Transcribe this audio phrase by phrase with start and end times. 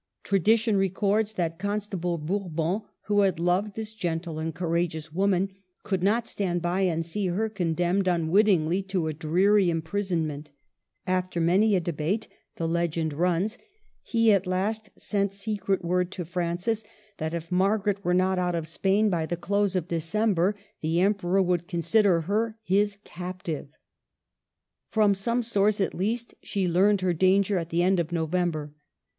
[0.23, 5.51] Tradition records that Constable Bourbon, who had loved ^this gentle and courageous woman,
[5.83, 10.49] could not stand by and see her condemned un witting to a dreary imprisonment.
[11.05, 13.59] After many a debate, the legend runs,
[14.01, 16.83] he at last sent secret word to Francis
[17.19, 18.73] that if Margaret were not out of I06 MARGARET OF ANGOUL^ME.
[18.73, 23.67] Spain by the close of December, the Emperor would consider her his captive.
[24.89, 28.73] From some source, at least, she learned her danger at the end of November.